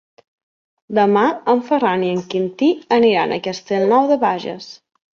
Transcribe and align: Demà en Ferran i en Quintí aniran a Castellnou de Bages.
Demà 0.99 1.25
en 1.53 1.61
Ferran 1.69 2.07
i 2.09 2.11
en 2.15 2.25
Quintí 2.33 2.73
aniran 3.01 3.39
a 3.39 3.41
Castellnou 3.53 4.13
de 4.15 4.23
Bages. 4.29 4.77